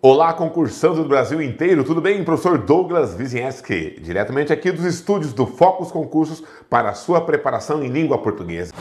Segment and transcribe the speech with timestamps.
[0.00, 2.22] Olá, concursantes do Brasil inteiro, tudo bem?
[2.22, 6.40] Professor Douglas Wizienski, diretamente aqui dos estúdios do Focus Concursos
[6.70, 8.72] para a sua preparação em língua portuguesa.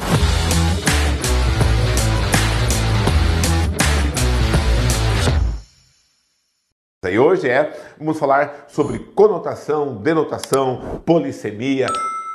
[7.03, 11.88] E hoje é, vamos falar sobre conotação, denotação, polissemia,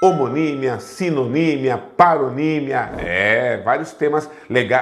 [0.03, 4.29] homonímia, sinonímia, paronímia, é, vários temas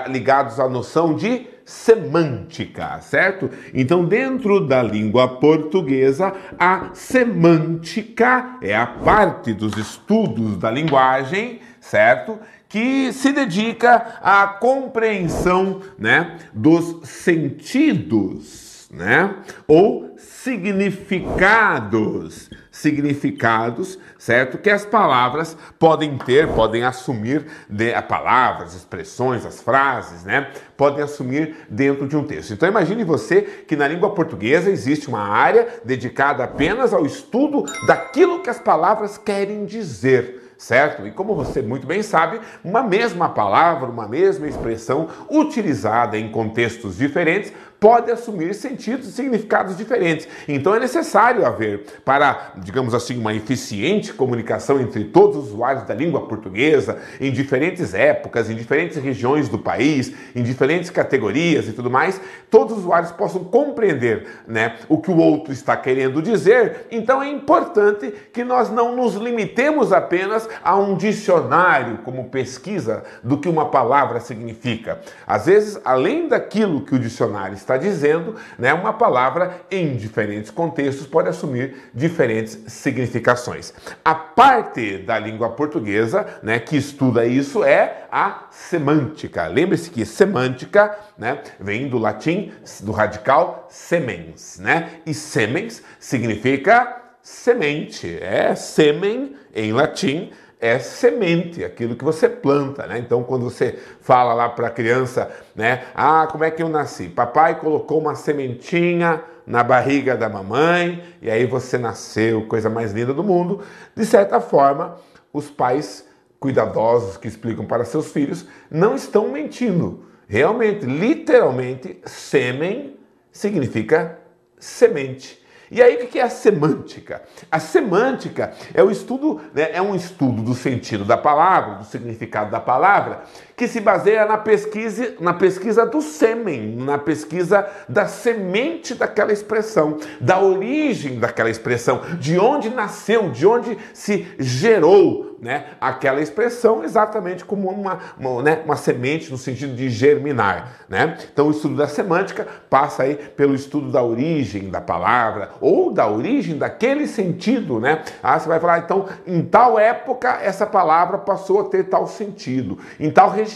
[0.09, 3.50] ligados à noção de semântica, certo?
[3.72, 12.38] Então, dentro da língua portuguesa, a semântica é a parte dos estudos da linguagem, certo?
[12.68, 19.35] Que se dedica à compreensão, né, dos sentidos, né?
[19.66, 22.49] Ou significados
[22.80, 24.58] significados, certo?
[24.58, 30.50] Que as palavras podem ter, podem assumir de, a palavras, expressões, as frases, né?
[30.76, 32.52] Podem assumir dentro de um texto.
[32.52, 38.42] Então imagine você que na língua portuguesa existe uma área dedicada apenas ao estudo daquilo
[38.42, 41.06] que as palavras querem dizer certo?
[41.06, 46.98] E como você muito bem sabe, uma mesma palavra, uma mesma expressão utilizada em contextos
[46.98, 47.50] diferentes
[47.81, 50.28] pode assumir sentidos e significados diferentes.
[50.47, 55.95] Então é necessário haver, para, digamos assim, uma eficiente comunicação entre todos os usuários da
[55.95, 61.91] língua portuguesa, em diferentes épocas, em diferentes regiões do país, em diferentes categorias e tudo
[61.91, 62.20] mais,
[62.51, 66.86] todos os usuários possam compreender né, o que o outro está querendo dizer.
[66.91, 73.39] Então é importante que nós não nos limitemos apenas a um dicionário como pesquisa do
[73.39, 75.01] que uma palavra significa.
[75.27, 80.50] Às vezes, além daquilo que o dicionário está está dizendo, né, uma palavra em diferentes
[80.50, 83.72] contextos pode assumir diferentes significações.
[84.04, 89.46] A parte da língua portuguesa né, que estuda isso é a semântica.
[89.46, 95.00] Lembre-se que semântica né, vem do latim, do radical semens, né?
[95.06, 102.98] E semens significa semente, é sêmen em latim é semente, aquilo que você planta, né?
[102.98, 105.84] Então, quando você fala lá para a criança, né?
[105.95, 107.08] Ah, como é que eu nasci?
[107.08, 113.14] Papai colocou uma sementinha na barriga da mamãe e aí você nasceu, coisa mais linda
[113.14, 113.62] do mundo.
[113.96, 114.96] De certa forma,
[115.33, 116.07] os pais
[116.39, 120.05] cuidadosos que explicam para seus filhos não estão mentindo.
[120.29, 122.96] Realmente, literalmente, sêmen
[123.33, 124.18] significa
[124.58, 125.40] semente.
[125.70, 127.23] E aí o que é a semântica?
[127.51, 132.51] A semântica é o estudo, né, é um estudo do sentido da palavra, do significado
[132.51, 133.23] da palavra,
[133.60, 139.98] que se baseia na pesquisa, na pesquisa do sêmen, na pesquisa da semente daquela expressão,
[140.19, 147.44] da origem daquela expressão, de onde nasceu, de onde se gerou né, aquela expressão exatamente
[147.44, 150.84] como uma, uma, né, uma semente no sentido de germinar.
[150.88, 151.16] Né?
[151.32, 156.06] Então, o estudo da semântica passa aí pelo estudo da origem da palavra ou da
[156.06, 157.81] origem daquele sentido.
[157.81, 158.03] Né?
[158.22, 162.78] Ah, você vai falar, então, em tal época essa palavra passou a ter tal sentido,
[162.98, 163.50] em tal região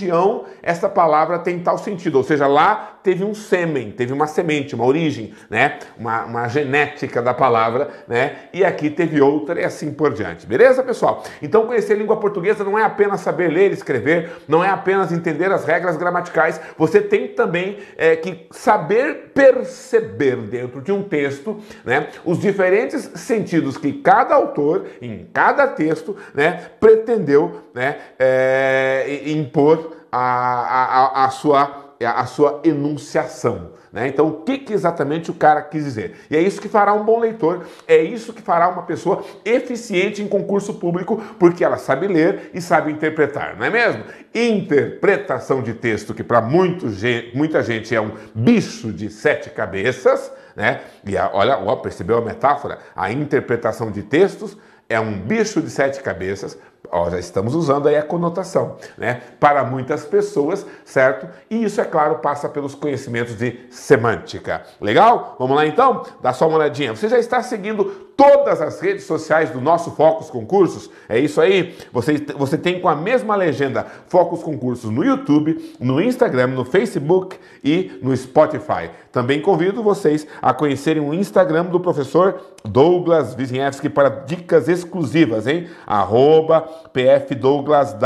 [0.62, 4.86] essa palavra tem tal sentido, ou seja, lá teve um sêmen, teve uma semente, uma
[4.86, 5.78] origem, né?
[5.98, 8.36] uma, uma genética da palavra, né?
[8.52, 10.46] e aqui teve outra e assim por diante.
[10.46, 11.22] Beleza, pessoal?
[11.42, 15.52] Então, conhecer língua portuguesa não é apenas saber ler e escrever, não é apenas entender
[15.52, 22.08] as regras gramaticais, você tem também é, que saber perceber dentro de um texto né,
[22.24, 29.83] os diferentes sentidos que cada autor, em cada texto, né, pretendeu né, é, impor
[30.16, 33.72] a, a, a, sua, a sua enunciação.
[33.92, 34.08] Né?
[34.08, 36.16] Então, o que, que, exatamente o cara quis dizer?
[36.30, 40.22] E é isso que fará um bom leitor, é isso que fará uma pessoa eficiente
[40.22, 44.04] em concurso público, porque ela sabe ler e sabe interpretar, não é mesmo?
[44.34, 50.80] Interpretação de texto, que para muita gente é um bicho de sete cabeças, né?
[51.04, 52.78] E a, olha, ó, percebeu a metáfora?
[52.94, 54.56] A interpretação de textos
[54.88, 56.58] é um bicho de sete cabeças,
[56.96, 59.20] Ó, já estamos usando aí a conotação, né?
[59.40, 61.26] Para muitas pessoas, certo?
[61.50, 64.62] E isso, é claro, passa pelos conhecimentos de semântica.
[64.80, 65.34] Legal?
[65.36, 66.04] Vamos lá então?
[66.22, 66.94] Dá só uma olhadinha.
[66.94, 67.86] Você já está seguindo
[68.16, 70.90] todas as redes sociais do nosso Focus Concursos.
[71.08, 71.76] É isso aí.
[71.92, 77.36] Você, você tem com a mesma legenda Focus Concursos no YouTube, no Instagram, no Facebook
[77.62, 78.90] e no Spotify.
[79.10, 85.68] Também convido vocês a conhecerem o Instagram do professor Douglas Wisniewski para dicas exclusivas, hein?
[85.86, 86.62] Arroba
[86.92, 87.98] PFDouglasW,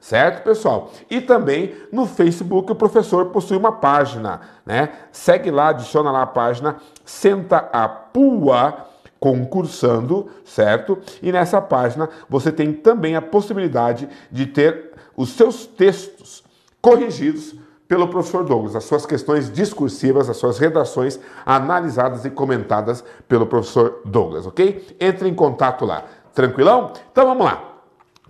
[0.00, 0.90] certo, pessoal?
[1.10, 4.90] E também no Facebook o professor possui uma página, né?
[5.10, 8.86] Segue lá, adiciona lá a página Senta a Pua
[9.18, 10.98] concursando, certo?
[11.22, 16.44] E nessa página você tem também a possibilidade de ter os seus textos
[16.82, 17.54] corrigidos
[17.88, 24.02] pelo professor Douglas, as suas questões discursivas, as suas redações analisadas e comentadas pelo professor
[24.04, 24.98] Douglas, ok?
[25.00, 26.04] Entre em contato lá.
[26.34, 26.92] Tranquilão?
[27.10, 27.77] Então vamos lá.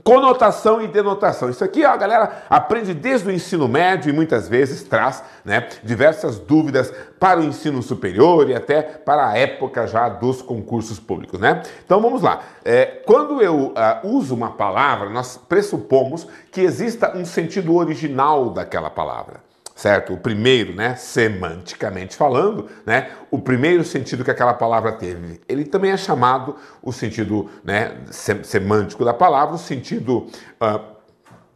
[0.09, 1.51] Conotação e denotação.
[1.51, 5.69] Isso aqui ó, a galera aprende desde o ensino médio e muitas vezes traz né,
[5.85, 6.91] diversas dúvidas
[7.21, 11.39] para o ensino superior e até para a época já dos concursos públicos.
[11.39, 11.63] Né?
[11.85, 12.41] Então vamos lá.
[12.65, 18.89] É, quando eu uh, uso uma palavra, nós pressupomos que exista um sentido original daquela
[18.89, 19.48] palavra
[19.79, 20.13] certo?
[20.13, 25.41] O primeiro, né, semanticamente falando, né, o primeiro sentido que aquela palavra teve.
[25.49, 27.97] Ele também é chamado o sentido, né,
[28.43, 30.27] semântico da palavra, o sentido
[30.61, 30.81] uh,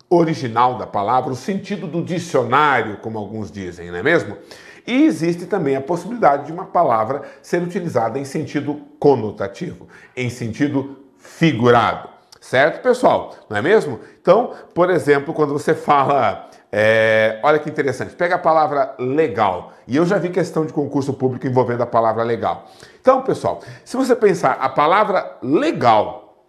[0.08, 4.36] original da palavra, o sentido do dicionário, como alguns dizem, não é mesmo?
[4.86, 10.96] E existe também a possibilidade de uma palavra ser utilizada em sentido conotativo, em sentido
[11.18, 12.08] figurado.
[12.40, 13.34] Certo, pessoal?
[13.50, 13.98] Não é mesmo?
[14.20, 19.74] Então, por exemplo, quando você fala é, olha que interessante, pega a palavra legal.
[19.86, 22.66] E eu já vi questão de concurso público envolvendo a palavra legal.
[22.98, 26.48] Então, pessoal, se você pensar a palavra legal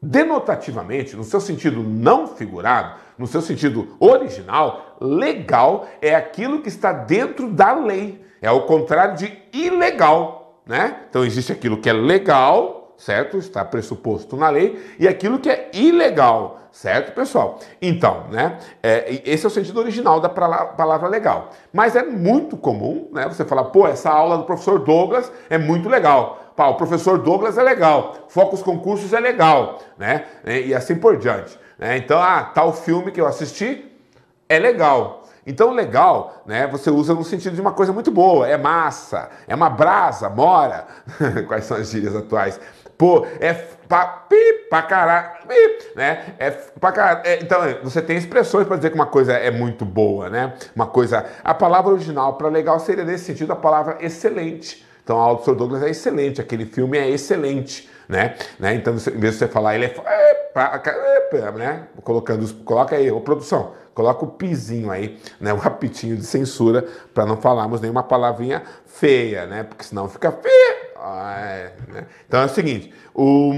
[0.00, 6.92] denotativamente, no seu sentido não figurado, no seu sentido original, legal é aquilo que está
[6.92, 8.24] dentro da lei.
[8.40, 11.00] É o contrário de ilegal, né?
[11.10, 13.38] Então existe aquilo que é legal, certo?
[13.38, 17.58] Está pressuposto na lei, e aquilo que é ilegal Certo, pessoal?
[17.80, 18.58] Então, né?
[18.82, 21.50] É, esse é o sentido original da palavra legal.
[21.72, 23.26] Mas é muito comum, né?
[23.26, 26.38] Você falar, pô, essa aula do professor Douglas é muito legal.
[26.54, 28.26] Pá, o professor Douglas é legal.
[28.28, 30.26] Focos concursos é legal, né?
[30.44, 31.58] E assim por diante.
[31.78, 31.96] Né?
[31.96, 33.90] Então, ah, tal filme que eu assisti
[34.48, 35.24] é legal.
[35.48, 36.66] Então, legal, né?
[36.66, 40.86] Você usa no sentido de uma coisa muito boa, é massa, é uma brasa, mora.
[41.48, 42.60] Quais são as gírias atuais?
[42.98, 45.30] Pô, é pra, pi, pra caralho,
[45.94, 46.34] né?
[46.36, 47.20] É pra caralho.
[47.24, 50.54] É, então, você tem expressões para dizer que uma coisa é muito boa, né?
[50.74, 51.24] Uma coisa.
[51.44, 54.84] A palavra original para legal seria nesse sentido a palavra excelente.
[55.04, 55.54] Então, a Sr.
[55.54, 58.34] Douglas é excelente, aquele filme é excelente, né?
[58.58, 58.74] né?
[58.74, 59.94] Então, em vez de você falar, ele é.
[59.94, 61.84] é né?
[62.02, 65.52] Colocando, coloca aí, ô produção, coloca o pizinho aí, né?
[65.52, 66.84] O rapitinho de censura,
[67.14, 69.62] para não falarmos nenhuma palavrinha feia, né?
[69.62, 70.77] Porque senão fica feia
[71.08, 72.06] ah, né?
[72.26, 73.52] Então é o seguinte: o,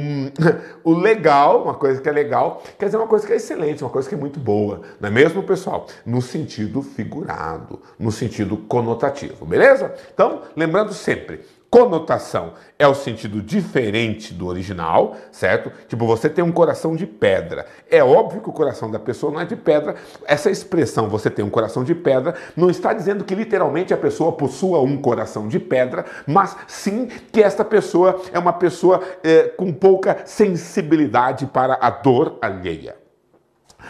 [0.85, 3.91] o legal, uma coisa que é legal, quer dizer uma coisa que é excelente, uma
[3.91, 5.87] coisa que é muito boa, não é mesmo, pessoal?
[6.05, 9.95] No sentido figurado, no sentido conotativo, beleza?
[10.13, 15.71] Então, lembrando sempre, Conotação é o sentido diferente do original, certo?
[15.87, 17.65] Tipo, você tem um coração de pedra.
[17.89, 19.95] É óbvio que o coração da pessoa não é de pedra.
[20.27, 24.33] Essa expressão, você tem um coração de pedra, não está dizendo que literalmente a pessoa
[24.33, 29.73] possua um coração de pedra, mas sim que esta pessoa é uma pessoa é, com
[29.73, 32.97] pouca sensibilidade para a dor alheia.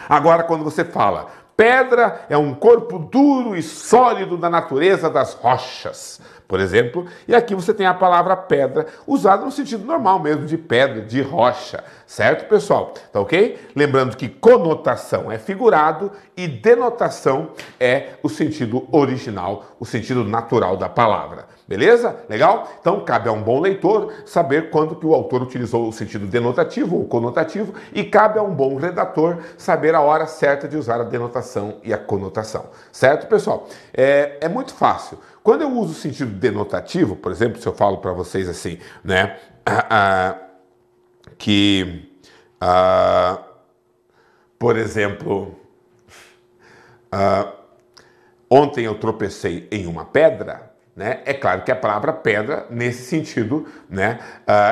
[0.07, 6.21] Agora, quando você fala, pedra é um corpo duro e sólido da natureza das rochas
[6.51, 10.57] por exemplo, e aqui você tem a palavra pedra usada no sentido normal mesmo, de
[10.57, 12.93] pedra, de rocha, certo, pessoal?
[13.09, 13.57] Tá ok?
[13.73, 20.89] Lembrando que conotação é figurado e denotação é o sentido original, o sentido natural da
[20.89, 21.45] palavra.
[21.65, 22.17] Beleza?
[22.27, 22.67] Legal?
[22.81, 26.97] Então cabe a um bom leitor saber quando que o autor utilizou o sentido denotativo
[26.97, 31.05] ou conotativo e cabe a um bom redator saber a hora certa de usar a
[31.05, 32.65] denotação e a conotação.
[32.91, 33.69] Certo, pessoal?
[33.93, 35.17] É, é muito fácil.
[35.43, 39.39] Quando eu uso o sentido denotativo, por exemplo, se eu falo para vocês assim, né,
[39.65, 40.37] ah, ah,
[41.37, 42.11] que,
[42.59, 43.41] ah,
[44.59, 45.55] por exemplo,
[48.49, 51.21] ontem eu tropecei em uma pedra, né?
[51.25, 54.19] É claro que a palavra pedra, nesse sentido, né,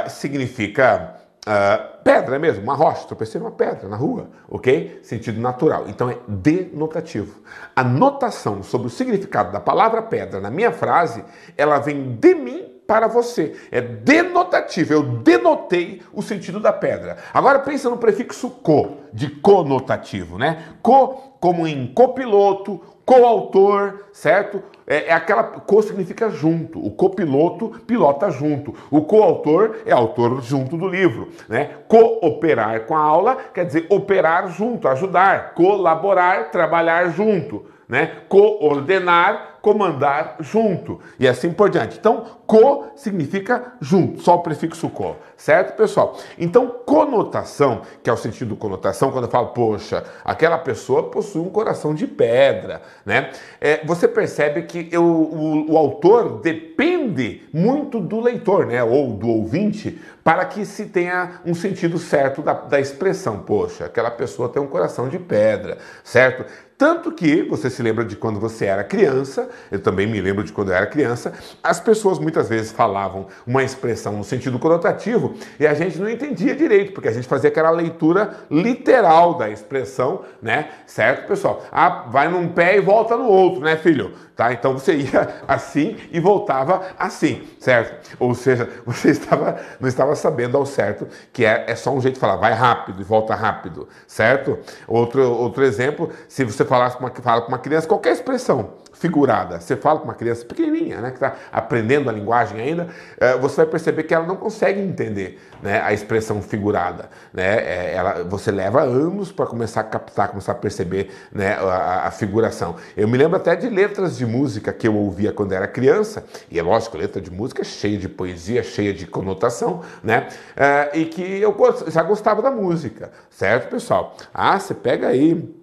[0.10, 1.19] significa
[1.50, 5.00] Uh, pedra mesmo, uma rocha, tropecei numa pedra na rua, ok?
[5.02, 5.86] Sentido natural.
[5.88, 7.42] Então é denotativo.
[7.76, 11.26] A notação sobre o significado da palavra pedra na minha frase,
[11.58, 13.56] ela vem de mim para você.
[13.72, 14.92] É denotativo.
[14.92, 17.18] Eu denotei o sentido da pedra.
[17.32, 20.64] Agora pensa no prefixo co, de conotativo, né?
[20.82, 24.64] Co, como em copiloto, coautor, certo?
[24.88, 25.44] É, é, aquela.
[25.44, 26.84] Co significa junto.
[26.84, 28.74] O copiloto pilota junto.
[28.90, 31.30] O coautor é autor junto do livro.
[31.48, 31.70] Né?
[31.88, 37.68] Cooperar com a aula quer dizer operar junto, ajudar, colaborar, trabalhar junto.
[37.88, 38.24] Né?
[38.28, 41.98] Coordenar, comandar junto e assim por diante.
[41.98, 46.18] Então, co significa junto, só o prefixo co, certo, pessoal?
[46.36, 51.50] Então, conotação, que é o sentido conotação, quando eu falo, poxa, aquela pessoa possui um
[51.52, 53.30] coração de pedra, né?
[53.62, 58.84] É, você percebe que eu, o, o autor depende muito do leitor, né?
[58.84, 64.10] Ou do ouvinte, para que se tenha um sentido certo da, da expressão, poxa, aquela
[64.10, 66.46] pessoa tem um coração de pedra, certo?
[66.80, 70.54] Tanto que você se lembra de quando você era criança, eu também me lembro de
[70.54, 75.66] quando eu era criança, as pessoas muitas vezes falavam uma expressão no sentido conotativo e
[75.66, 80.70] a gente não entendia direito, porque a gente fazia aquela leitura literal da expressão, né?
[80.86, 81.64] Certo, pessoal?
[81.72, 84.14] Ah, vai num pé e volta no outro, né, filho?
[84.36, 84.54] Tá?
[84.54, 88.16] Então você ia assim e voltava assim, certo?
[88.20, 92.14] Ou seja, você estava, não estava sabendo ao certo que é, é só um jeito
[92.14, 94.58] de falar, vai rápido e volta rápido, certo?
[94.88, 99.78] Outro, outro exemplo, se você falasse uma, fala com uma criança, qualquer expressão figurada, você
[99.78, 103.66] fala com uma criança pequenininha, né, que está aprendendo a linguagem ainda, é, você vai
[103.66, 107.10] perceber que ela não consegue entender né, a expressão figurada.
[107.34, 107.60] Né?
[107.60, 112.12] É, ela, você leva anos para começar a captar, começar a perceber né, a, a,
[112.12, 112.76] figuração.
[112.98, 116.60] Eu me lembro até de letras de música que eu ouvia quando era criança, e
[116.60, 120.28] é lógico, letra de música é cheia de poesia, cheia de conotação, né?
[120.58, 121.56] É, e que eu
[121.88, 124.18] já gostava da música, certo, pessoal?
[124.34, 125.58] Ah, você pega aí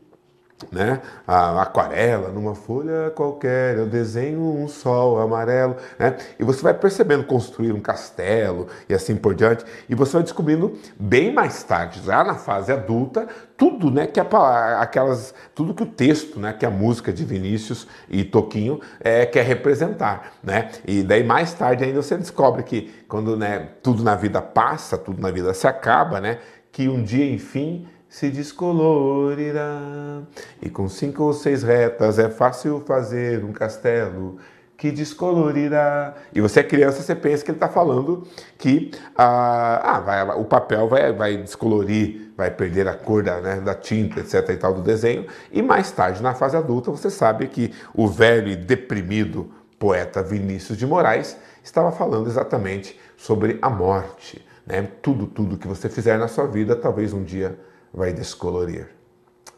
[0.73, 1.03] né?
[1.27, 6.17] A aquarela numa folha qualquer, eu desenho um sol amarelo, né?
[6.39, 10.79] E você vai percebendo construir um castelo e assim por diante, e você vai descobrindo
[10.99, 15.87] bem mais tarde, já na fase adulta, tudo, né, que a, aquelas, tudo que o
[15.87, 20.71] texto, né, que a música de Vinícius e Toquinho é, quer representar, né?
[20.87, 25.21] E daí mais tarde ainda você descobre que quando, né, tudo na vida passa, tudo
[25.21, 26.39] na vida se acaba, né?
[26.71, 30.23] Que um dia, enfim, se descolorirá.
[30.63, 34.39] E com cinco ou seis retas é fácil fazer um castelo
[34.75, 36.15] que descolorirá.
[36.35, 40.47] E você é criança, você pensa que ele está falando que ah, ah, vai, o
[40.47, 44.49] papel vai, vai descolorir, vai perder a cor da, né, da tinta, etc.
[44.49, 45.27] e tal do desenho.
[45.53, 50.79] E mais tarde, na fase adulta, você sabe que o velho e deprimido poeta Vinícius
[50.79, 54.43] de Moraes estava falando exatamente sobre a morte.
[54.67, 54.89] Né?
[55.03, 57.59] Tudo, tudo que você fizer na sua vida, talvez um dia
[57.93, 58.89] vai descolorir,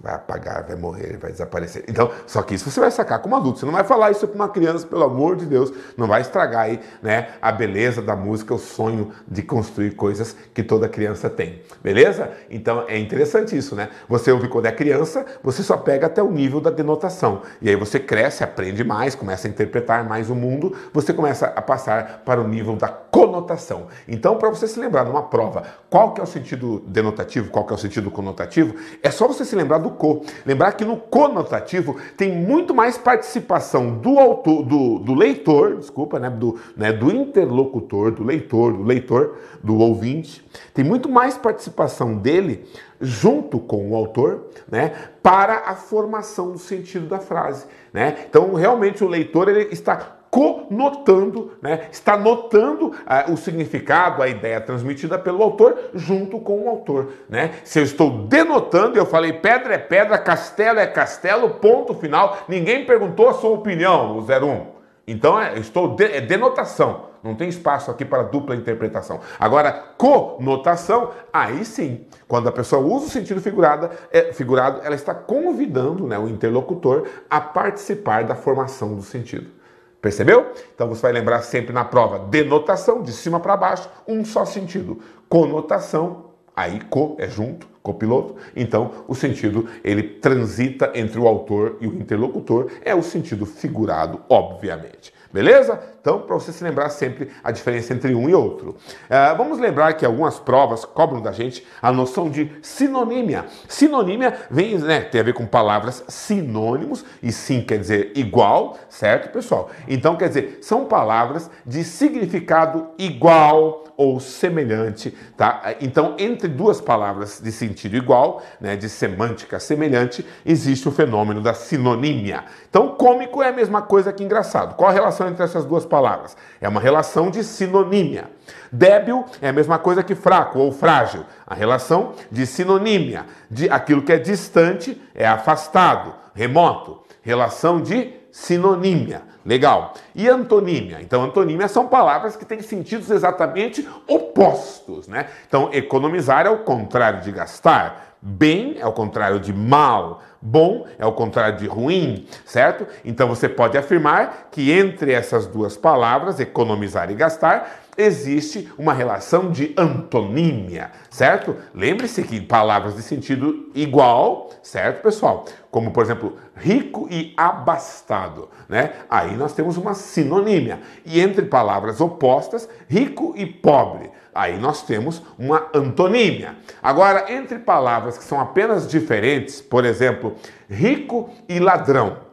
[0.01, 1.85] vai apagar, vai morrer, vai desaparecer.
[1.89, 3.59] Então, só que isso você vai sacar como adulto.
[3.59, 5.73] Você não vai falar isso para uma criança, pelo amor de Deus.
[5.97, 10.63] Não vai estragar aí, né, a beleza da música, o sonho de construir coisas que
[10.63, 11.63] toda criança tem.
[11.83, 12.31] Beleza?
[12.49, 13.89] Então é interessante isso, né?
[14.09, 17.43] Você ouve quando é criança, você só pega até o nível da denotação.
[17.61, 21.63] E aí você cresce, aprende mais, começa a interpretar mais o mundo, você começa a
[21.63, 23.89] passar para o nível da conotação.
[24.07, 27.73] Então, para você se lembrar numa prova, qual que é o sentido denotativo, qual que
[27.73, 30.23] é o sentido conotativo, é só você se lembrar do co.
[30.47, 36.31] Lembrar que no conotativo tem muito mais participação do autor, do, do leitor, desculpa, né,
[36.31, 40.47] do, né, do interlocutor, do leitor, do leitor, do ouvinte.
[40.73, 42.69] Tem muito mais participação dele
[43.01, 48.27] junto com o autor, né, para a formação do sentido da frase, né?
[48.29, 51.89] Então, realmente o leitor ele está conotando, né?
[51.91, 57.13] está notando uh, o significado, a ideia transmitida pelo autor junto com o autor.
[57.29, 57.53] Né?
[57.65, 62.85] Se eu estou denotando, eu falei pedra é pedra, castelo é castelo, ponto final, ninguém
[62.85, 64.79] perguntou a sua opinião, o 01.
[65.07, 67.09] Então, é, estou de, é denotação.
[67.23, 69.21] Não tem espaço aqui para dupla interpretação.
[69.41, 75.15] Agora, conotação, aí sim, quando a pessoa usa o sentido figurado, é, figurado ela está
[75.15, 79.58] convidando né, o interlocutor a participar da formação do sentido.
[80.01, 80.53] Percebeu?
[80.75, 85.01] Então você vai lembrar sempre na prova denotação, de cima para baixo, um só sentido.
[85.29, 88.37] Conotação, aí co é junto, copiloto.
[88.55, 94.21] Então o sentido ele transita entre o autor e o interlocutor, é o sentido figurado,
[94.29, 95.13] obviamente.
[95.33, 95.81] Beleza?
[96.01, 98.71] Então, para você se lembrar sempre a diferença entre um e outro.
[98.71, 103.47] Uh, vamos lembrar que algumas provas cobram da gente a noção de sinonímia.
[103.67, 109.33] Sinonímia vem, né, tem a ver com palavras sinônimos, e sim quer dizer igual, certo,
[109.33, 109.71] pessoal?
[109.89, 115.75] Então, quer dizer, são palavras de significado igual ou semelhante, tá?
[115.81, 121.53] Então, entre duas palavras de sentido igual, né, de semântica semelhante, existe o fenômeno da
[121.53, 122.45] sinonímia.
[122.71, 124.77] Então, cômico é a mesma coisa que engraçado.
[124.77, 126.37] Qual a relação entre essas duas palavras?
[126.61, 128.31] É uma relação de sinonímia.
[128.71, 131.25] Débil é a mesma coisa que fraco ou frágil.
[131.47, 133.27] A relação de sinonímia.
[133.51, 137.03] De aquilo que é distante é afastado, remoto.
[137.23, 139.23] Relação de sinonímia.
[139.45, 139.95] Legal.
[140.15, 140.99] E antonímia?
[141.01, 145.29] Então, antonímia são palavras que têm sentidos exatamente opostos, né?
[145.47, 148.08] Então, economizar é o contrário de gastar.
[148.21, 150.23] Bem é o contrário de mal.
[150.41, 152.87] Bom é o contrário de ruim, certo?
[153.05, 159.51] Então você pode afirmar que entre essas duas palavras, economizar e gastar, existe uma relação
[159.51, 161.57] de antonímia, certo?
[161.75, 165.45] Lembre-se que palavras de sentido igual, certo, pessoal?
[165.71, 168.93] Como, por exemplo, rico e abastado, né?
[169.11, 170.79] Aí nós temos uma sinonímia.
[171.05, 174.11] E entre palavras opostas, rico e pobre.
[174.35, 176.57] Aí nós temos uma antonímia.
[176.83, 180.37] Agora, entre palavras que são apenas diferentes, por exemplo,
[180.69, 182.29] rico e ladrão.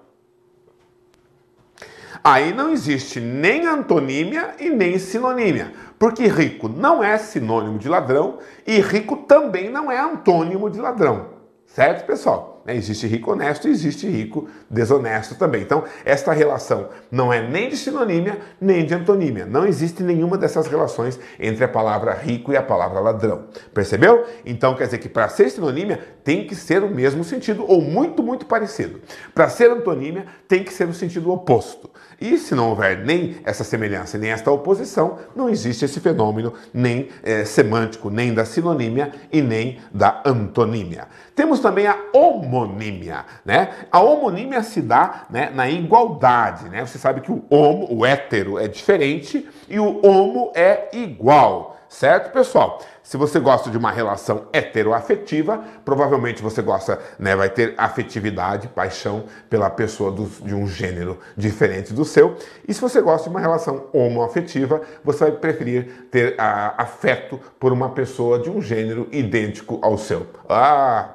[2.23, 8.39] Aí não existe nem antonímia e nem sinonímia, porque rico não é sinônimo de ladrão
[8.65, 11.27] e rico também não é antônimo de ladrão.
[11.67, 12.54] Certo, pessoal?
[12.65, 12.75] Né?
[12.75, 15.61] Existe rico honesto e existe rico desonesto também.
[15.61, 19.45] Então, esta relação não é nem de sinonímia nem de antonímia.
[19.45, 23.45] Não existe nenhuma dessas relações entre a palavra rico e a palavra ladrão.
[23.73, 24.25] Percebeu?
[24.45, 28.23] Então, quer dizer que para ser sinonímia tem que ser o mesmo sentido ou muito,
[28.23, 28.99] muito parecido.
[29.33, 31.89] Para ser antonímia tem que ser o sentido oposto.
[32.19, 37.09] E se não houver nem essa semelhança nem esta oposição, não existe esse fenômeno nem
[37.23, 41.07] é, semântico, nem da sinonímia e nem da antonímia.
[41.35, 43.69] Temos também a homonímia, né?
[43.91, 46.85] A homonímia se dá né, na igualdade, né?
[46.85, 51.77] Você sabe que o homo, o hétero, é diferente e o homo é igual.
[51.89, 52.81] Certo, pessoal?
[53.05, 59.25] Se você gosta de uma relação heteroafetiva, provavelmente você gosta, né, vai ter afetividade, paixão
[59.47, 62.35] pela pessoa do, de um gênero diferente do seu.
[62.67, 67.71] E se você gosta de uma relação homoafetiva, você vai preferir ter a, afeto por
[67.71, 70.25] uma pessoa de um gênero idêntico ao seu.
[70.49, 71.11] Ah,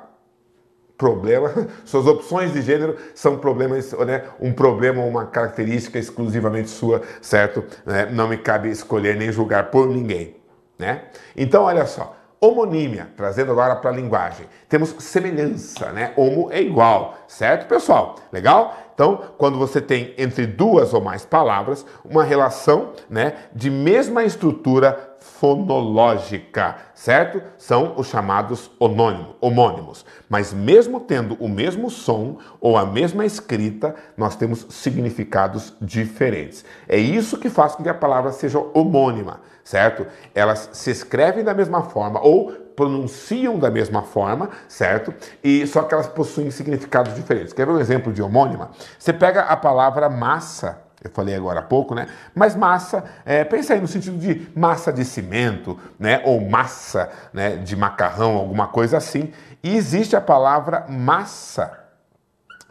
[0.97, 1.53] problema,
[1.85, 7.65] suas opções de gênero são problemas, né, um problema uma característica exclusivamente sua, certo?
[7.85, 10.40] É, não me cabe escolher nem julgar por ninguém.
[10.81, 11.03] Né?
[11.37, 14.47] Então, olha só, homonímia, trazendo agora para a linguagem.
[14.67, 16.15] Temos semelhança, né?
[16.17, 18.17] Homo é igual, certo, pessoal?
[18.33, 18.90] Legal?
[19.00, 25.16] Então, quando você tem entre duas ou mais palavras uma relação, né, de mesma estrutura
[25.19, 27.42] fonológica, certo?
[27.57, 30.04] São os chamados onônimo, homônimos.
[30.28, 36.62] Mas mesmo tendo o mesmo som ou a mesma escrita, nós temos significados diferentes.
[36.87, 40.07] É isso que faz com que a palavra seja homônima, certo?
[40.35, 45.13] Elas se escrevem da mesma forma ou pronunciam da mesma forma, certo?
[45.45, 47.53] E só que elas possuem significados diferentes.
[47.53, 48.71] Quer ver um exemplo de homônima?
[48.99, 52.09] Você pega a palavra massa, eu falei agora há pouco, né?
[52.35, 56.23] Mas massa, é, pensa aí no sentido de massa de cimento, né?
[56.25, 59.31] Ou massa né, de macarrão, alguma coisa assim.
[59.63, 61.81] E existe a palavra massa,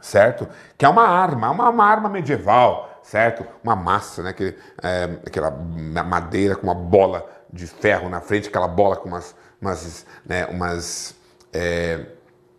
[0.01, 0.47] certo?
[0.75, 3.45] Que é uma arma, uma, uma arma medieval, certo?
[3.63, 4.33] Uma massa, né?
[4.33, 9.35] Que, é, aquela madeira com uma bola de ferro na frente, aquela bola com umas,
[9.61, 11.15] umas, né, umas
[11.53, 12.05] é,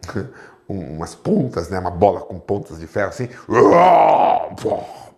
[0.69, 1.79] umas pontas, né?
[1.79, 3.29] Uma bola com pontas de ferro assim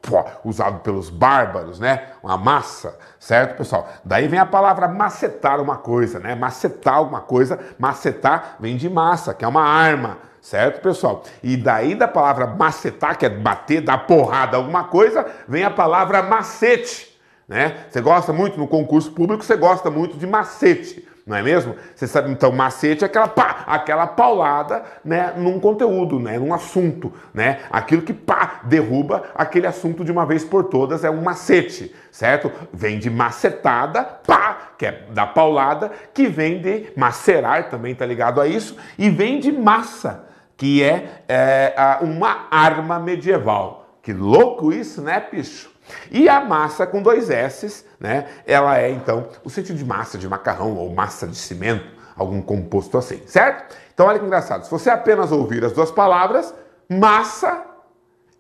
[0.45, 2.09] usado pelos bárbaros, né?
[2.23, 3.89] Uma massa, certo, pessoal?
[4.05, 6.35] Daí vem a palavra macetar uma coisa, né?
[6.35, 11.23] Macetar alguma coisa, macetar vem de massa, que é uma arma, certo, pessoal?
[11.43, 16.23] E daí da palavra macetar, que é bater, dar porrada alguma coisa, vem a palavra
[16.23, 17.17] macete,
[17.49, 17.87] né?
[17.89, 21.77] Você gosta muito no concurso público, você gosta muito de macete não é mesmo?
[21.95, 27.13] Você sabe, então, macete é aquela, pá, aquela paulada né, num conteúdo, né, num assunto,
[27.33, 27.61] né?
[27.71, 32.51] Aquilo que pá, derruba aquele assunto de uma vez por todas é um macete, certo?
[32.73, 38.41] Vem de macetada, pá, que é da paulada, que vem de macerar, também tá ligado
[38.41, 40.25] a isso, e vem de massa,
[40.63, 43.97] que é, é uma arma medieval.
[44.01, 45.73] Que louco isso, né, bicho?
[46.09, 48.29] E a massa com dois S's, né?
[48.47, 51.85] Ela é então o sentido de massa de macarrão ou massa de cimento,
[52.17, 53.75] algum composto assim, certo?
[53.93, 54.63] Então olha que engraçado.
[54.63, 56.55] Se você apenas ouvir as duas palavras,
[56.89, 57.65] massa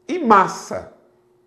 [0.06, 0.92] e massa,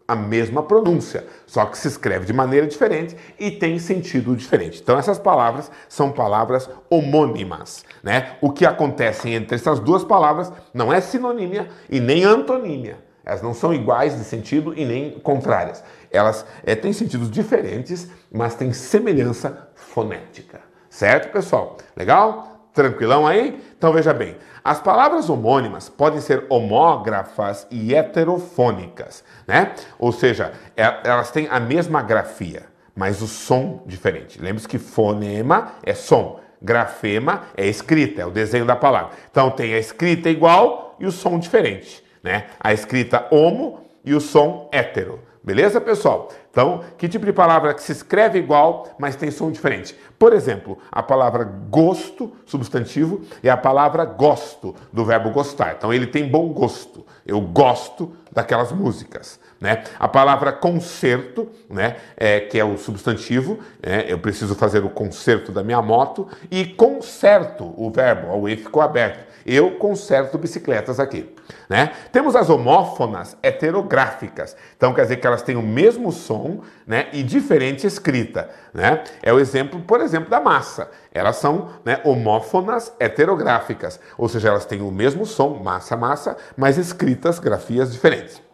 [0.07, 4.81] a mesma pronúncia, só que se escreve de maneira diferente e tem sentido diferente.
[4.81, 8.37] Então essas palavras são palavras homônimas, né?
[8.41, 13.53] O que acontece entre essas duas palavras não é sinonímia e nem antonímia elas não
[13.53, 15.83] são iguais de sentido e nem contrárias.
[16.11, 20.61] Elas é, têm sentidos diferentes, mas têm semelhança fonética.
[20.89, 21.77] Certo, pessoal?
[21.95, 22.54] Legal?
[22.75, 23.59] Tranquilão aí?
[23.77, 29.71] Então veja bem, as palavras homônimas podem ser homógrafas e heterofônicas, né?
[29.97, 34.39] Ou seja, é, elas têm a mesma grafia, mas o som diferente.
[34.39, 39.11] Lembre-se que fonema é som, grafema é escrita, é o desenho da palavra.
[39.31, 42.47] Então tem a escrita igual e o som diferente né?
[42.59, 45.19] A escrita homo e o som hétero.
[45.45, 46.29] Beleza, pessoal?
[46.49, 49.95] Então, que tipo de palavra que se escreve igual, mas tem som diferente?
[50.17, 55.75] Por exemplo, a palavra gosto, substantivo, é a palavra gosto, do verbo gostar.
[55.77, 57.05] Então, ele tem bom gosto.
[57.23, 59.39] Eu gosto daquelas músicas.
[59.61, 59.83] Né?
[59.99, 65.51] A palavra concerto, né, é, que é o substantivo, é, eu preciso fazer o concerto
[65.51, 69.34] da minha moto, e concerto, o verbo, o E ficou aberto.
[69.45, 71.35] Eu conserto bicicletas aqui.
[71.69, 71.91] Né?
[72.11, 74.55] Temos as homófonas heterográficas.
[74.75, 78.49] Então quer dizer que elas têm o mesmo som né, e diferente escrita.
[78.73, 79.03] Né?
[79.21, 80.89] É o exemplo, por exemplo, da massa.
[81.13, 86.77] Elas são né, homófonas heterográficas, ou seja, elas têm o mesmo som, massa, massa, mas
[86.77, 88.44] escritas grafias diferentes.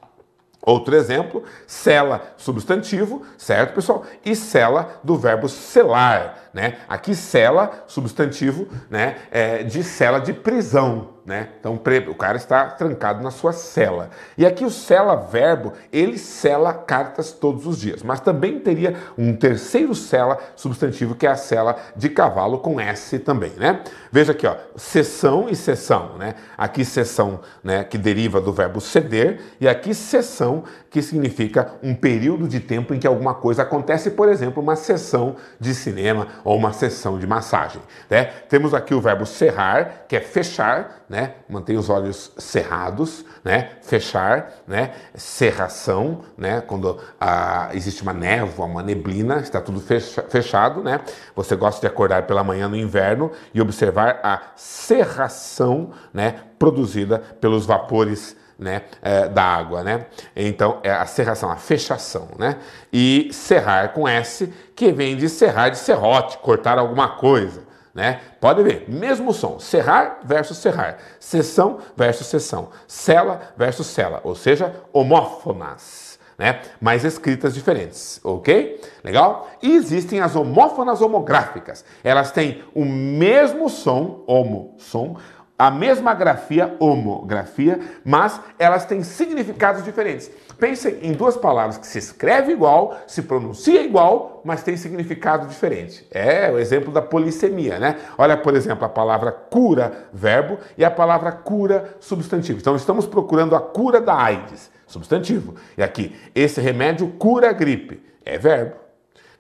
[0.62, 4.06] Outro exemplo, cela substantivo, certo, pessoal?
[4.24, 6.78] E cela do verbo selar, né?
[6.88, 9.17] Aqui cela substantivo, né?
[9.32, 11.50] É, de cela de prisão, né?
[11.60, 11.80] Então
[12.10, 14.10] o cara está trancado na sua cela.
[14.38, 19.36] E aqui o cela verbo, ele cela cartas todos os dias, mas também teria um
[19.36, 23.82] terceiro cela substantivo que é a cela de cavalo com S também, né?
[24.12, 26.36] Veja aqui, ó, sessão e sessão, né?
[26.58, 32.48] Aqui sessão, né, que deriva do verbo ceder e aqui sessão que significa um período
[32.48, 36.74] de tempo em que alguma coisa acontece, por exemplo, uma sessão de cinema ou uma
[36.74, 38.26] sessão de massagem, né?
[38.50, 41.34] Temos aqui o verbo cerrar, que é fechar, né?
[41.50, 43.71] Mantém os olhos cerrados, né?
[43.82, 44.93] Fechar, né?
[45.13, 46.62] Cerração, né?
[46.62, 51.02] Quando ah, existe uma névoa, uma neblina, está tudo fecha, fechado, né?
[51.36, 56.43] Você gosta de acordar pela manhã no inverno e observar a cerração, né?
[56.58, 60.06] Produzida pelos vapores né, é, da água, né?
[60.34, 62.56] Então é a serração, a fechação, né?
[62.93, 68.21] E serrar com S, que vem de serrar de serrote, cortar alguma coisa, né?
[68.39, 74.73] Pode ver, mesmo som, serrar versus serrar, sessão versus sessão, cela versus cela, ou seja,
[74.93, 76.62] homófonas, né?
[76.80, 78.82] Mas escritas diferentes, ok?
[79.04, 79.47] Legal?
[79.62, 81.86] E existem as homófonas homográficas.
[82.04, 85.17] Elas têm o mesmo som, homo, som,
[85.62, 90.32] a mesma grafia, homografia, mas elas têm significados diferentes.
[90.62, 96.06] Pensem em duas palavras que se escreve igual, se pronuncia igual, mas tem significado diferente.
[96.12, 97.97] É o exemplo da polissemia, né?
[98.15, 102.60] Olha, por exemplo, a palavra cura, verbo, e a palavra cura, substantivo.
[102.60, 105.56] Então, estamos procurando a cura da AIDS, substantivo.
[105.76, 108.76] E aqui, esse remédio cura a gripe, é verbo.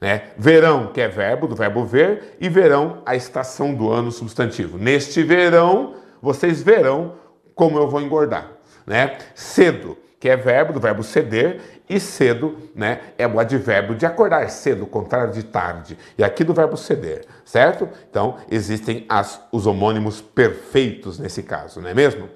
[0.01, 0.23] Né?
[0.35, 4.79] Verão, que é verbo, do verbo ver, e verão, a estação do ano, substantivo.
[4.79, 7.13] Neste verão, vocês verão
[7.53, 8.53] como eu vou engordar,
[8.87, 9.19] né?
[9.35, 14.47] Cedo, que é verbo do verbo ceder, e cedo, né, é o advérbio de acordar
[14.51, 15.97] cedo, contrário de tarde.
[16.15, 17.89] E aqui do verbo ceder, certo?
[18.07, 22.29] Então, existem as, os homônimos perfeitos nesse caso, não é mesmo?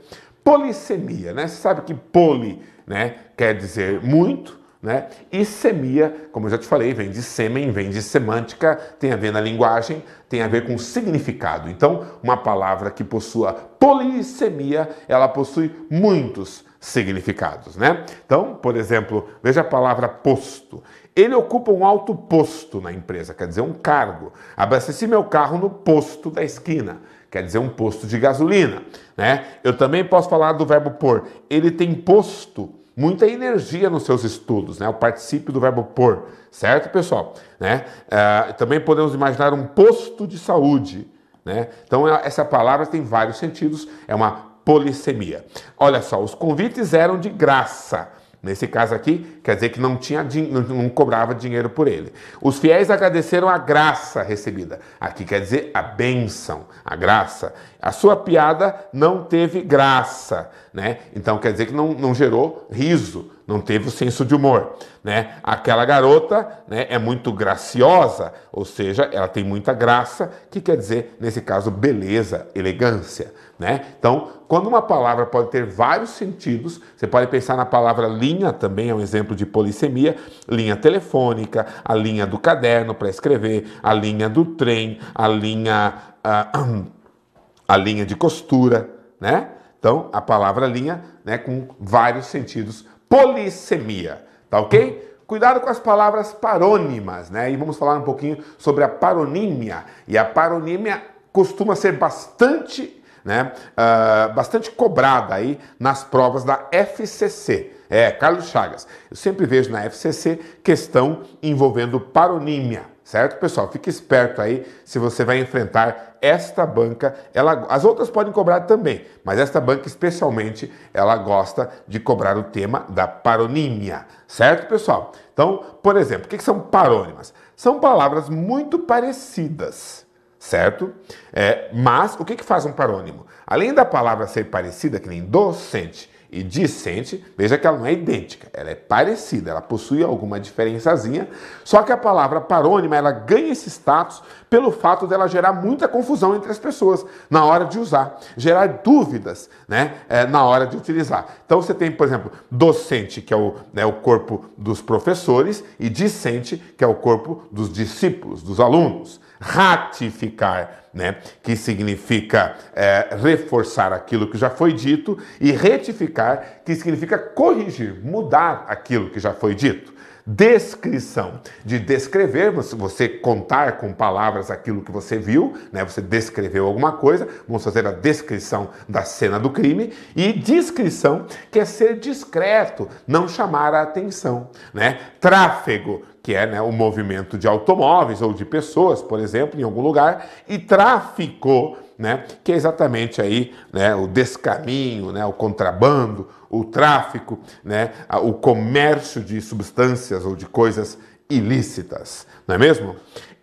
[0.44, 1.48] Polissemia, né?
[1.48, 5.08] Você sabe que poli, né, quer dizer muito, né?
[5.32, 9.16] E semia, como eu já te falei, vem de sêmen, vem de semântica, tem a
[9.16, 11.70] ver na linguagem, tem a ver com significado.
[11.70, 18.06] Então, uma palavra que possua polissemia, ela possui muitos significados, né?
[18.24, 20.84] Então, por exemplo, veja a palavra posto.
[21.16, 24.32] Ele ocupa um alto posto na empresa, quer dizer, um cargo.
[24.56, 27.00] Abasteci meu carro no posto da esquina,
[27.32, 28.84] quer dizer, um posto de gasolina,
[29.18, 29.46] né?
[29.64, 31.26] Eu também posso falar do verbo pôr.
[31.50, 34.88] Ele tem posto muita energia nos seus estudos, né?
[34.88, 37.34] O particípio do verbo pôr, certo, pessoal?
[37.60, 37.84] Né?
[38.06, 41.08] Uh, também podemos imaginar um posto de saúde,
[41.44, 41.70] né?
[41.84, 45.46] Então essa palavra tem vários sentidos, é uma polissemia.
[45.78, 48.10] Olha só, os convites eram de graça.
[48.46, 52.14] Nesse caso aqui, quer dizer que não, tinha, não, cobrava dinheiro por ele.
[52.40, 54.80] Os fiéis agradeceram a graça recebida.
[55.00, 57.56] Aqui quer dizer a bênção, a graça.
[57.82, 61.00] A sua piada não teve graça, né?
[61.16, 65.36] Então quer dizer que não, não gerou riso, não teve o senso de humor, né?
[65.44, 71.16] Aquela garota, né, é muito graciosa, ou seja, ela tem muita graça, que quer dizer,
[71.20, 73.34] nesse caso, beleza, elegância.
[73.58, 73.86] Né?
[73.98, 78.90] Então, quando uma palavra pode ter vários sentidos, você pode pensar na palavra linha, também
[78.90, 80.18] é um exemplo de polissemia,
[80.50, 86.66] linha telefônica, a linha do caderno para escrever, a linha do trem, a linha, a,
[87.66, 88.90] a linha de costura,
[89.22, 89.52] né?
[89.80, 95.16] Então, a palavra linha, né, com vários sentidos, polissemia, tá ok?
[95.28, 97.52] Cuidado com as palavras parônimas, né?
[97.52, 99.84] E vamos falar um pouquinho sobre a paronímia.
[100.08, 107.72] E a paronímia costuma ser bastante né, uh, bastante cobrada aí nas provas da FCC.
[107.90, 108.88] É, Carlos Chagas.
[109.10, 113.72] Eu sempre vejo na FCC questão envolvendo paronímia, certo, pessoal?
[113.72, 117.16] Fique esperto aí se você vai enfrentar esta banca.
[117.34, 122.44] Ela, as outras podem cobrar também, mas esta banca especialmente ela gosta de cobrar o
[122.44, 125.14] tema da paronímia, certo, pessoal?
[125.32, 127.34] Então, por exemplo, o que são parônimas?
[127.56, 130.04] São palavras muito parecidas
[130.38, 130.94] certo?
[131.34, 133.26] É, mas o que, que faz um parônimo?
[133.48, 137.94] Além da palavra ser parecida, que nem docente e discente, veja que ela não é
[137.94, 141.30] idêntica, ela é parecida, ela possui alguma diferençazinha,
[141.64, 146.36] só que a palavra parônima ela ganha esse status pelo fato dela gerar muita confusão
[146.36, 151.26] entre as pessoas na hora de usar, gerar dúvidas né, é, na hora de utilizar.
[151.46, 155.90] Então você tem, por exemplo, docente, que é o, né, o corpo dos professores, e
[155.90, 161.18] discente, que é o corpo dos discípulos, dos alunos ratificar, né?
[161.44, 168.66] que significa é, reforçar aquilo que já foi dito, e retificar, que significa corrigir, mudar
[168.68, 169.96] aquilo que já foi dito.
[170.28, 175.84] Descrição, de descrever, você contar com palavras aquilo que você viu, né?
[175.86, 181.60] você descreveu alguma coisa, vamos fazer a descrição da cena do crime, e descrição, que
[181.60, 184.50] é ser discreto, não chamar a atenção.
[184.74, 185.00] Né?
[185.20, 189.82] Tráfego, que é né, o movimento de automóveis ou de pessoas, por exemplo, em algum
[189.82, 196.66] lugar, e tráfico, né, que é exatamente aí né, o descaminho, né, o contrabando, o
[196.66, 197.92] tráfico, né,
[198.24, 200.98] o comércio de substâncias ou de coisas
[201.30, 202.96] ilícitas, não é mesmo?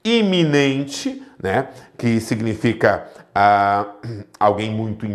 [0.04, 3.92] Iminente, né, que significa ah,
[4.40, 5.06] alguém muito,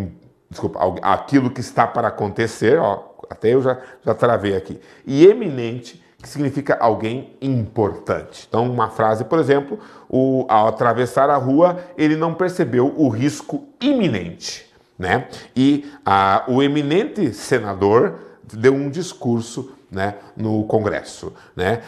[0.49, 6.06] desculpa, aquilo que está para acontecer, ó, até eu já, já travei aqui, e eminente,
[6.21, 8.45] que significa alguém importante.
[8.47, 13.67] Então, uma frase, por exemplo, o, ao atravessar a rua, ele não percebeu o risco
[13.80, 14.65] iminente.
[14.97, 15.27] Né?
[15.56, 18.15] E a, o eminente senador
[18.51, 21.34] deu um discurso né, no Congresso.
[21.56, 21.82] Né?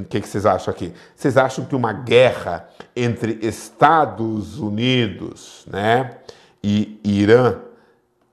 [0.00, 0.94] O que, que vocês acham aqui?
[1.16, 6.12] Vocês acham que uma guerra entre Estados Unidos né,
[6.62, 7.56] e Irã,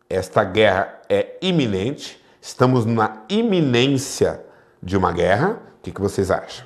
[0.08, 2.22] esta guerra é iminente?
[2.40, 4.47] Estamos na iminência
[4.88, 5.60] de uma guerra.
[5.80, 6.65] O que, que vocês acham?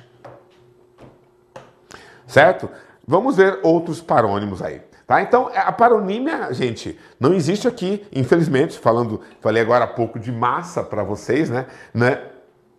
[2.26, 2.70] Certo?
[3.06, 4.80] Vamos ver outros parônimos aí.
[5.06, 5.20] Tá?
[5.20, 10.84] Então, a paronímia, gente, não existe aqui, infelizmente, falando, falei agora há pouco de massa
[10.84, 11.66] para vocês, né?
[11.92, 12.22] né?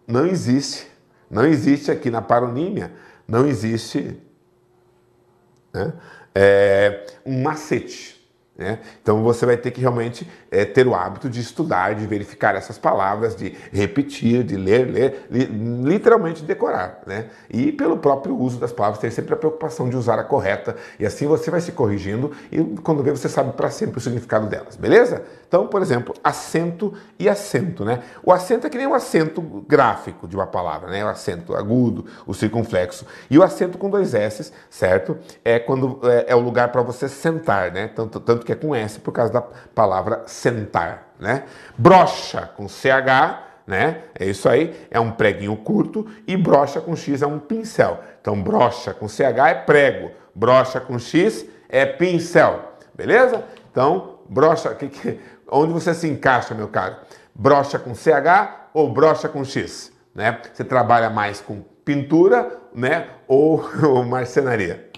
[0.08, 0.88] Não existe.
[1.30, 2.94] Não existe aqui na paronímia,
[3.28, 4.18] não existe
[5.74, 5.92] né?
[6.34, 8.23] é, um macete.
[8.56, 8.78] Né?
[9.02, 12.78] Então você vai ter que realmente é, ter o hábito de estudar, de verificar essas
[12.78, 17.02] palavras, de repetir, de ler, ler, li, literalmente decorar.
[17.08, 17.26] Né?
[17.50, 21.06] E pelo próprio uso das palavras, ter sempre a preocupação de usar a correta, e
[21.06, 24.76] assim você vai se corrigindo, e quando vê, você sabe para sempre o significado delas,
[24.76, 25.24] beleza?
[25.48, 27.86] Então, por exemplo, acento e acento.
[27.86, 28.02] Né?
[28.24, 31.06] O acento é que nem o acento gráfico de uma palavra, né?
[31.06, 33.06] o acento agudo, o circunflexo.
[33.30, 35.16] E o acento com dois S, certo?
[35.46, 37.88] É quando é, é o lugar para você sentar, né?
[37.88, 41.44] Tanto, tanto que é com S por causa da palavra sentar, né?
[41.78, 44.04] Brocha com CH, né?
[44.18, 48.00] É isso aí, é um preguinho curto e brocha com X é um pincel.
[48.22, 53.44] Então brocha com CH é prego, brocha com X é pincel, beleza?
[53.72, 56.96] Então brocha, que, que, onde você se encaixa, meu caro?
[57.34, 60.40] Brocha com CH ou brocha com X, né?
[60.54, 63.08] Você trabalha mais com pintura, né?
[63.28, 64.90] Ou, ou marcenaria,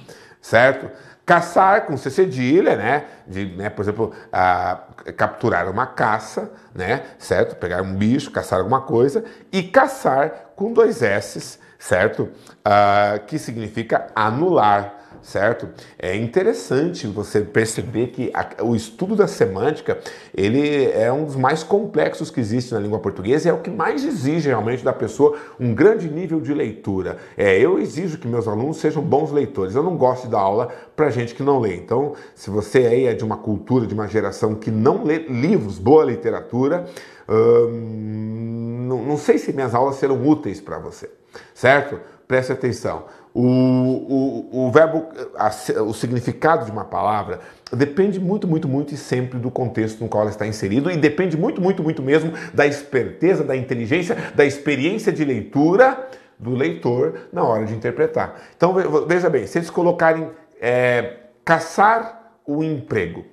[0.41, 0.89] certo?
[1.25, 3.05] Caçar com cedilha, né?
[3.25, 4.79] De, né, por exemplo, a,
[5.17, 7.03] capturar uma caça, né?
[7.17, 7.55] Certo?
[7.55, 9.23] Pegar um bicho, caçar alguma coisa.
[9.51, 12.29] E caçar com dois S, certo?
[12.63, 14.94] Ah, que significa anular
[15.25, 15.67] certo?
[15.97, 19.97] É interessante você perceber que a, o estudo da semântica
[20.33, 23.71] ele é um dos mais complexos que existe na língua portuguesa e é o que
[23.71, 27.17] mais exige realmente da pessoa um grande nível de leitura.
[27.35, 29.73] É, eu exijo que meus alunos sejam bons leitores.
[29.73, 31.75] Eu não gosto dar aula para gente que não lê.
[31.75, 35.79] Então, se você aí é de uma cultura, de uma geração que não lê livros,
[35.79, 36.85] boa literatura,
[37.27, 41.09] hum, não, não sei se minhas aulas serão úteis para você,
[41.55, 41.99] certo?
[42.27, 43.05] Preste atenção.
[43.37, 48.97] O, o, o verbo, a, o significado de uma palavra depende muito, muito, muito e
[48.97, 52.65] sempre do contexto no qual ela está inserido e depende muito, muito, muito mesmo da
[52.65, 56.07] esperteza, da inteligência, da experiência de leitura
[56.39, 58.41] do leitor na hora de interpretar.
[58.55, 58.73] Então
[59.05, 60.29] veja bem, se eles colocarem
[60.61, 63.25] é, caçar o emprego,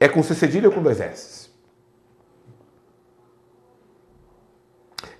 [0.00, 1.45] é com C cedilha ou com dois S?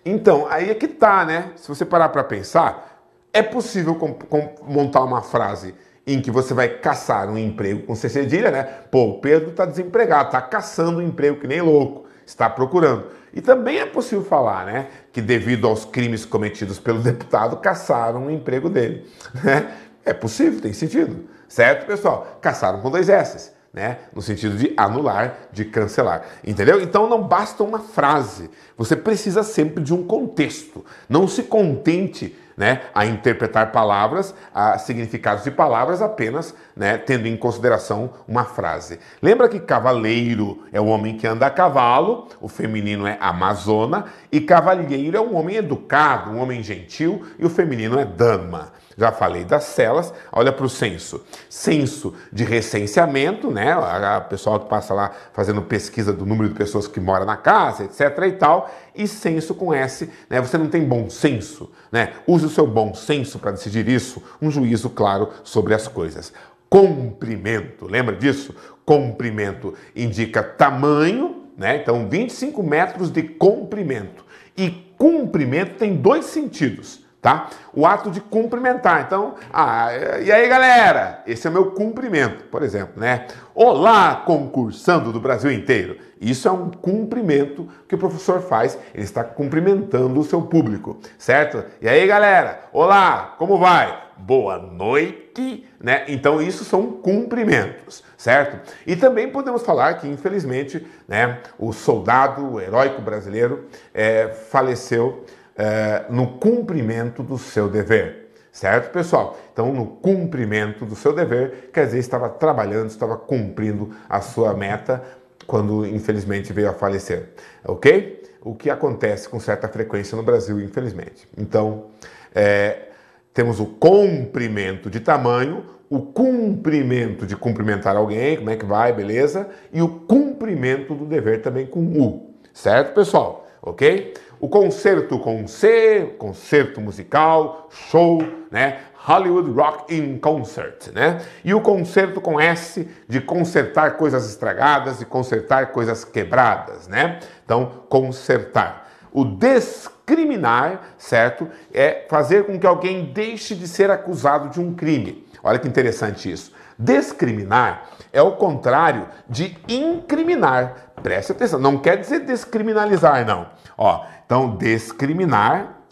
[0.09, 1.51] Então, aí é que tá, né?
[1.57, 5.75] Se você parar para pensar, é possível com, com, montar uma frase
[6.07, 8.62] em que você vai caçar um emprego com cedilha, né?
[8.62, 13.09] Pô, o Pedro está desempregado, está caçando um emprego que nem louco, está procurando.
[13.35, 18.31] E também é possível falar, né, que devido aos crimes cometidos pelo deputado, caçaram o
[18.31, 19.11] emprego dele,
[19.42, 19.77] né?
[20.05, 22.38] É possível, tem sentido, certo, pessoal?
[22.40, 23.99] Caçaram com dois S's né?
[24.15, 26.25] No sentido de anular, de cancelar.
[26.43, 26.81] Entendeu?
[26.81, 28.51] Então não basta uma frase.
[28.75, 30.83] Você precisa sempre de um contexto.
[31.07, 37.37] Não se contente né, a interpretar palavras, a significados de palavras apenas, né, tendo em
[37.37, 38.99] consideração uma frase.
[39.21, 44.41] Lembra que cavaleiro é o homem que anda a cavalo, o feminino é amazona, e
[44.41, 48.73] cavalheiro é um homem educado, um homem gentil, e o feminino é dama.
[48.99, 51.23] Já falei das celas, olha para o censo.
[51.51, 53.73] Censo de recenseamento, né?
[53.73, 57.85] A pessoal que passa lá fazendo pesquisa do número de pessoas que moram na casa,
[57.85, 58.01] etc.
[58.27, 58.71] e tal.
[58.95, 60.41] E censo com S, né?
[60.41, 62.15] Você não tem bom senso, né?
[62.27, 66.33] Use o seu bom senso para decidir isso, um juízo claro sobre as coisas.
[66.71, 68.55] Comprimento, lembra disso?
[68.83, 71.77] Comprimento indica tamanho, né?
[71.77, 74.25] Então, 25 metros de comprimento.
[74.57, 77.49] E comprimento tem dois sentidos tá?
[77.75, 79.03] O ato de cumprimentar.
[79.05, 79.89] Então, ah,
[80.23, 81.25] e aí galera?
[81.27, 83.27] Esse é meu cumprimento, por exemplo, né?
[83.53, 85.99] Olá, concursando do Brasil inteiro.
[86.21, 91.65] Isso é um cumprimento que o professor faz, ele está cumprimentando o seu público, certo?
[91.83, 92.61] E aí galera?
[92.73, 94.07] Olá, como vai?
[94.17, 96.05] Boa noite, né?
[96.09, 98.73] Então, isso são cumprimentos, certo?
[98.87, 106.38] E também podemos falar que, infelizmente, né, o soldado heróico brasileiro é, faleceu é, no
[106.38, 108.27] cumprimento do seu dever.
[108.53, 109.38] Certo, pessoal?
[109.53, 115.03] Então, no cumprimento do seu dever, quer dizer, estava trabalhando, estava cumprindo a sua meta
[115.47, 117.35] quando, infelizmente, veio a falecer.
[117.64, 118.23] Ok?
[118.42, 121.29] O que acontece com certa frequência no Brasil, infelizmente.
[121.37, 121.88] Então,
[122.35, 122.88] é,
[123.35, 129.49] temos o cumprimento de tamanho, o cumprimento de cumprimentar alguém, como é que vai, beleza?
[129.71, 132.35] E o cumprimento do dever também com U.
[132.55, 133.47] Certo, pessoal?
[133.61, 134.14] Ok?
[134.40, 138.81] O concerto com C, concerto musical, show, né?
[139.07, 141.20] Hollywood Rock in Concert, né?
[141.44, 147.20] E o concerto com S de consertar coisas estragadas e consertar coisas quebradas, né?
[147.44, 148.90] Então, consertar.
[149.12, 151.49] O discriminar, certo?
[151.72, 155.25] É fazer com que alguém deixe de ser acusado de um crime.
[155.42, 156.53] Olha que interessante isso.
[156.79, 160.92] Discriminar é o contrário de incriminar.
[161.03, 163.46] Preste atenção, não quer dizer descriminalizar, não.
[163.79, 165.83] Ó, então, discriminar,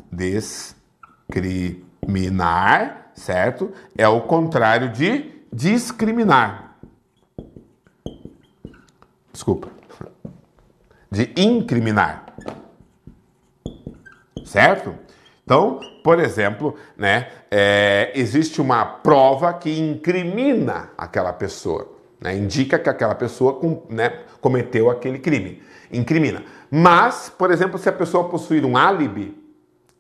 [1.30, 3.72] discriminar, certo?
[3.96, 6.76] É o contrário de discriminar.
[9.32, 9.68] Desculpa.
[11.08, 12.26] De incriminar.
[14.44, 14.96] Certo?
[15.44, 22.88] Então, por exemplo, né, é, existe uma prova que incrimina aquela pessoa, né, indica que
[22.88, 26.42] aquela pessoa né, cometeu aquele crime, incrimina.
[26.70, 29.44] Mas, por exemplo, se a pessoa possuir um álibi,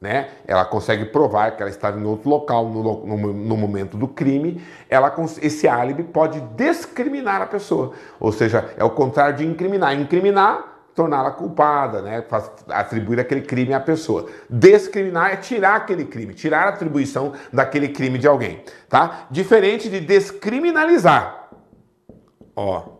[0.00, 4.06] né, ela consegue provar que ela estava em outro local no, no, no, momento do
[4.06, 7.92] crime, ela, esse álibi pode discriminar a pessoa.
[8.20, 9.98] Ou seja, é o contrário de incriminar.
[9.98, 12.22] Incriminar, torná-la culpada, né,
[12.68, 14.26] atribuir aquele crime à pessoa.
[14.50, 18.62] Discriminar é tirar aquele crime, tirar a atribuição daquele crime de alguém.
[18.90, 19.26] Tá?
[19.30, 21.48] Diferente de descriminalizar.
[22.54, 22.94] Ó,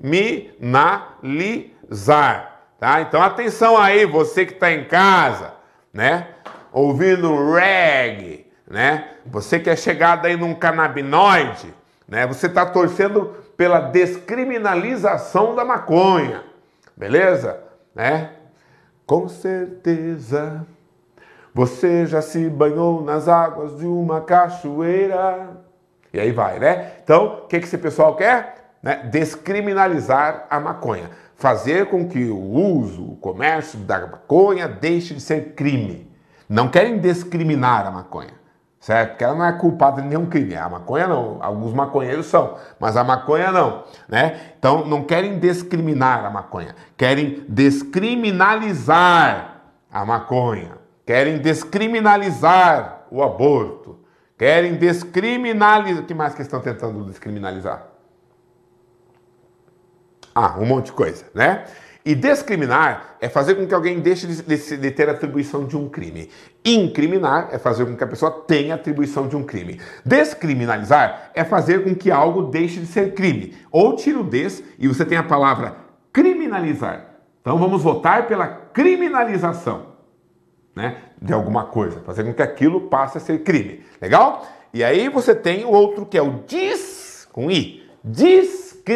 [0.00, 3.00] descriminalizar, tá?
[3.00, 5.52] Então atenção aí, você que está em casa,
[5.92, 6.28] né?
[6.72, 9.08] Ouvindo reggae, né?
[9.26, 11.74] Você que é chegado aí num canabinoide,
[12.08, 12.26] né?
[12.26, 16.42] Você está torcendo pela descriminalização da maconha,
[16.96, 17.60] beleza?
[17.94, 18.30] Né?
[19.04, 20.66] Com certeza
[21.52, 25.48] você já se banhou nas águas de uma cachoeira.
[26.12, 26.92] E aí vai, né?
[27.02, 28.59] Então, o que, que esse pessoal quer?
[28.82, 35.20] Né, descriminalizar a maconha, fazer com que o uso, o comércio da maconha deixe de
[35.20, 36.10] ser crime.
[36.48, 38.32] Não querem discriminar a maconha,
[38.80, 39.10] certo?
[39.10, 40.56] Porque ela não é culpada de nenhum crime.
[40.56, 44.40] A maconha não, alguns maconheiros são, mas a maconha não, né?
[44.58, 49.62] Então não querem discriminar a maconha, querem descriminalizar
[49.92, 50.72] a maconha,
[51.06, 54.00] querem descriminalizar o aborto,
[54.36, 56.02] querem descriminalizar.
[56.02, 57.89] O que mais que estão tentando descriminalizar?
[60.42, 61.64] Ah, um monte de coisa, né?
[62.02, 65.86] E discriminar é fazer com que alguém deixe de, de, de, ter atribuição de um
[65.86, 66.30] crime.
[66.64, 69.78] Incriminar é fazer com que a pessoa tenha atribuição de um crime.
[70.02, 73.54] Descriminalizar é fazer com que algo deixe de ser crime.
[73.70, 75.76] Ou tira o des e você tem a palavra
[76.10, 77.04] criminalizar.
[77.42, 79.88] Então vamos votar pela criminalização
[80.74, 83.84] né, de alguma coisa, fazer com que aquilo passe a ser crime.
[84.00, 84.46] Legal?
[84.72, 87.86] E aí você tem o outro que é o dis, com i,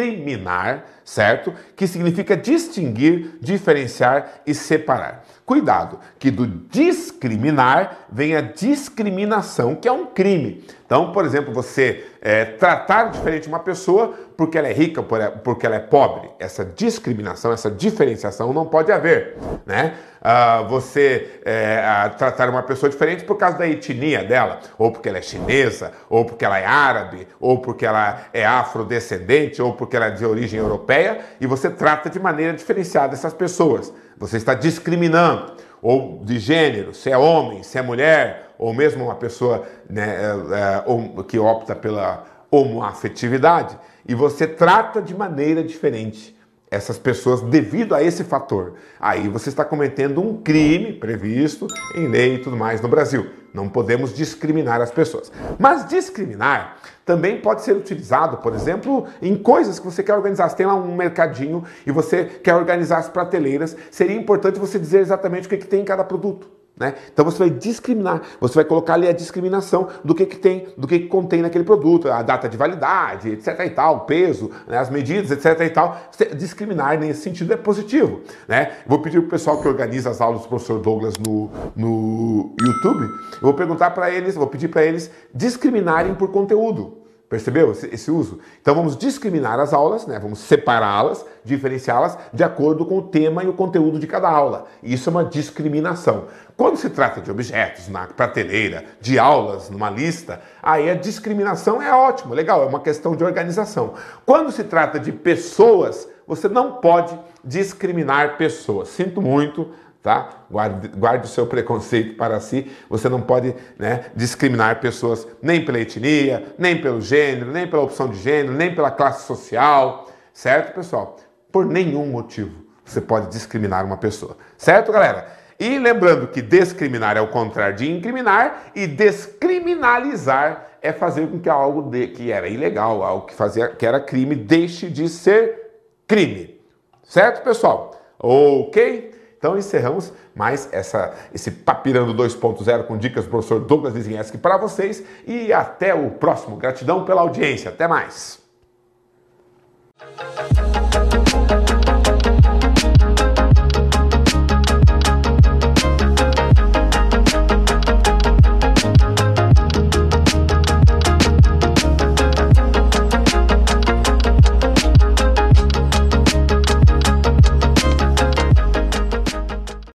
[0.01, 1.53] discriminar certo?
[1.75, 5.23] Que significa distinguir, diferenciar e separar.
[5.45, 10.65] Cuidado, que do discriminar vem a discriminação, que é um crime.
[10.83, 15.75] Então, por exemplo, você é, tratar diferente uma pessoa porque ela é rica, porque ela
[15.75, 16.29] é pobre.
[16.39, 19.93] Essa discriminação, essa diferenciação não pode haver, né?
[20.25, 25.19] uh, você é, tratar uma pessoa diferente por causa da etnia dela, ou porque ela
[25.19, 30.07] é chinesa, ou porque ela é árabe, ou porque ela é afrodescendente, ou porque ela
[30.07, 33.93] é de origem europeia, e você trata de maneira diferenciada essas pessoas.
[34.17, 39.15] Você está discriminando, ou de gênero, se é homem, se é mulher, ou mesmo uma
[39.15, 43.77] pessoa né, é, é, que opta pela homoafetividade,
[44.07, 46.35] e você trata de maneira diferente
[46.69, 48.73] essas pessoas devido a esse fator.
[48.99, 53.27] Aí você está cometendo um crime previsto em lei e tudo mais no Brasil.
[53.53, 55.31] Não podemos discriminar as pessoas.
[55.57, 60.49] Mas discriminar também pode ser utilizado, por exemplo, em coisas que você quer organizar.
[60.49, 63.77] Você tem lá um mercadinho e você quer organizar as prateleiras.
[63.91, 66.54] Seria importante você dizer exatamente o que, que tem em cada produto.
[66.77, 66.93] Né?
[67.11, 70.85] Então você vai discriminar, você vai colocar ali a discriminação do que, que tem, do
[70.85, 73.59] que, que contém naquele produto, a data de validade, etc.
[73.65, 74.77] e tal, o peso, né?
[74.77, 75.61] as medidas, etc.
[75.61, 75.97] e tal.
[76.35, 78.21] Discriminar nesse sentido é positivo.
[78.47, 78.73] Né?
[78.85, 83.03] Vou pedir para o pessoal que organiza as aulas do professor Douglas no, no YouTube,
[83.05, 87.04] eu vou perguntar para eles, vou pedir para eles discriminarem por conteúdo.
[87.35, 88.39] Percebeu esse, esse, uso?
[88.61, 90.17] Então vamos discriminar as aulas, né?
[90.17, 94.67] vamos separá-las, diferenciá-las de acordo com o tema e o conteúdo de cada aula.
[94.81, 96.27] Isso é uma discriminação.
[96.55, 101.93] Quando se trata de objetos na prateleira, de aulas, numa lista, aí a discriminação é
[101.93, 103.95] ótimo, legal, é uma questão de organização.
[104.25, 108.87] Quando se trata de pessoas, você não pode discriminar pessoas.
[108.87, 109.71] Sinto muito,
[110.05, 110.29] tá?
[110.51, 112.71] Guarde, guarde o seu preconceito para si.
[112.87, 118.07] Você não pode né, discriminar pessoas nem pela etnia, nem pelo gênero, nem pela opção
[118.07, 121.17] de gênero, nem pela classe social, certo, pessoal?
[121.51, 125.25] Por nenhum motivo você pode discriminar uma pessoa, certo, galera?
[125.59, 131.49] E lembrando que discriminar é o contrário de incriminar e descriminalizar é fazer com que
[131.49, 136.61] algo de, que era ilegal, algo que fazia que era crime, deixe de ser crime.
[137.03, 137.99] Certo, pessoal?
[138.19, 139.14] OK?
[139.45, 145.03] Então encerramos mais essa, esse Papirando 2.0 com dicas do professor Douglas Wisniewski para vocês
[145.27, 146.55] e até o próximo.
[146.55, 147.69] Gratidão pela audiência.
[147.69, 148.43] Até mais.